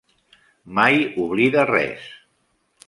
[0.79, 0.97] Mai
[1.27, 2.11] oblida res.